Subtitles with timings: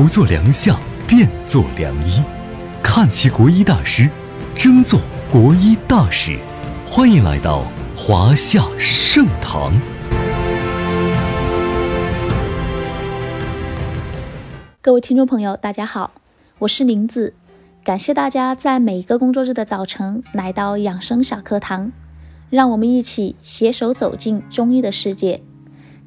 [0.00, 2.22] 不做良相，便做良医。
[2.82, 4.08] 看齐国医大师，
[4.54, 4.98] 争做
[5.30, 6.38] 国医大使。
[6.86, 9.70] 欢迎来到华夏盛堂。
[14.80, 16.12] 各位听众朋友，大家好，
[16.60, 17.34] 我是林子，
[17.84, 21.92] 感谢大家在每一个工作日的早晨来到养生小课堂，
[22.48, 25.42] 让我们一起携手走进中医的世界。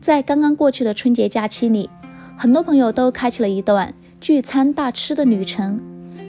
[0.02, 1.91] 在刚刚过去的春节假期里，
[2.37, 5.79] 很多朋友都开启了一段聚餐大吃的旅程。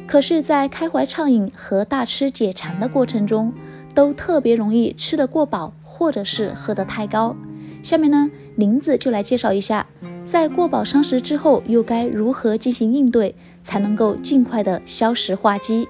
[0.07, 3.53] 可是，在开怀畅饮和大吃解馋的过程中，
[3.95, 7.35] 都特别容易吃得过饱，或者是喝得太高。
[7.83, 9.87] 下面呢，林子就来介绍一下，
[10.25, 15.89] 在过饱伤食之后，又该如何进行应对，才能够尽快的消食化积，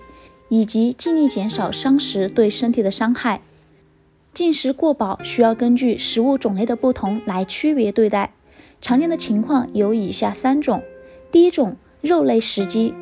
[0.48, 3.40] 以及尽力减少伤食对身体的伤害。
[4.32, 8.32] 进食过饱需要根据食物种类的不同来区别对待。
[8.84, 10.82] 常见的情况有以下三种：
[11.32, 12.92] 第一种，肉类食积。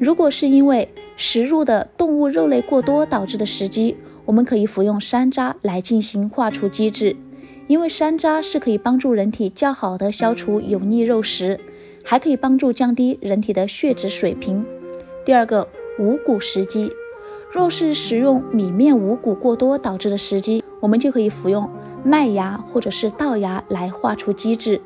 [0.00, 7.14] 如果是因为食入的动物肉类过多导致的食积，我们可以服用山楂来进行化除机制。
[7.68, 11.60] 因为山楂是可以帮助人体较好的消除油腻肉食，
[12.04, 14.66] 还可以帮助降低人体的血脂水平。
[15.24, 15.68] 第二个，
[16.00, 16.90] 五谷食积。
[17.52, 21.70] 若是食用米面五谷过多导致的食积，我们就可以服用
[22.02, 24.80] 麦芽或者是稻芽来化除积滞。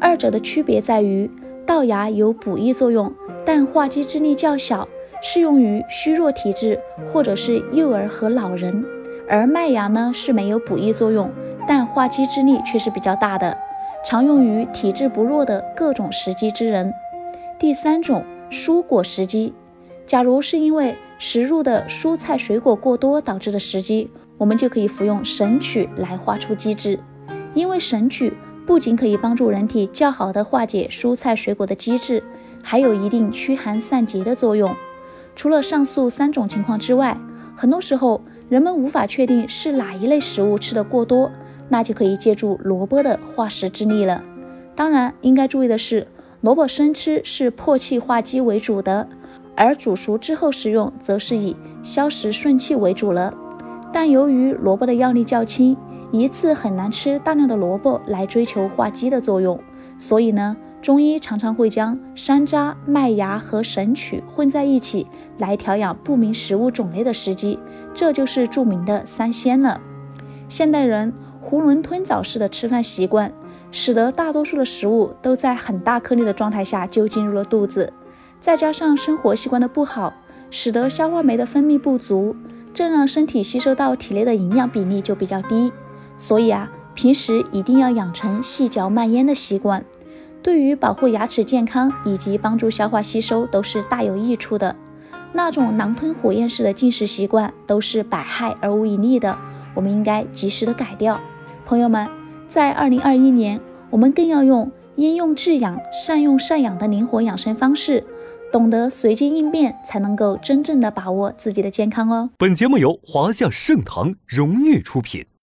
[0.00, 1.30] 二者的区别在于，
[1.66, 3.12] 稻芽有补益作用，
[3.44, 4.88] 但化积之力较小，
[5.22, 8.82] 适用于虚弱体质或者是幼儿和老人；
[9.28, 11.30] 而麦芽呢是没有补益作用，
[11.68, 13.56] 但化积之力却是比较大的，
[14.04, 16.92] 常用于体质不弱的各种食积之人。
[17.58, 19.52] 第三种，蔬果食积。
[20.06, 26.98] 假如是因为食入的蔬菜水果过多导致的食积，我们就可以服用神曲来化出积滞。
[27.52, 28.32] 因为神曲
[28.70, 32.22] 不仅可以帮助人体较好的化解蔬菜水果的积滞，
[32.62, 34.72] 还有一定驱寒散结的作用。
[35.34, 37.18] 除了上述三种情况之外，
[37.56, 41.32] 很多时候人们无法确定是哪一类食物吃得过多，
[41.68, 44.22] 那就可以借助萝卜的化食之力了。
[44.76, 46.06] 当然，应该注意的是，
[46.40, 49.08] 萝卜生吃是破气化积为主的。
[49.56, 53.34] 而煮熟之后食用，则是以消食顺气为主了。
[53.92, 55.76] 但由于萝卜的药力较轻，
[56.12, 59.58] 一次很难吃大量的萝卜来追求化积的作用，
[59.98, 65.06] 所以呢，中医常常会将山楂、麦芽和神曲混在一起
[65.38, 67.58] 来调养不明食物种类的时机，
[67.94, 69.80] 这就是著名的三鲜了。
[70.48, 73.32] 现代人囫囵吞枣式的吃饭习惯，
[73.70, 77.92] 使得大多数的食物都在很大颗粒的状态下就进入了肚子。
[78.40, 80.12] 再加上生活习惯的不好，
[80.50, 82.34] 使得消化酶的分泌不足，
[82.74, 85.70] 这让身体吸收到体内的营养比例就比较低。
[86.20, 89.82] 所以啊，平时一定要养成细嚼慢咽的习惯，
[90.42, 94.76] 对于保护牙齿健康以及帮助消化吸收都是大有益处的。
[95.32, 99.34] 那种狼吞虎咽式的进食习惯都是百害而无一利的，
[99.74, 101.18] 我们应该及时的改掉。
[101.64, 102.06] 朋友们，
[102.46, 103.58] 在二零二一年，
[103.88, 108.04] 我们更要用因用制养、善用善养的灵活养生方式。
[108.52, 112.28] 懂得随机应变，才能够真正的把握自己的健康哦。
[112.36, 115.24] 本节目由华夏盛唐荣誉出品。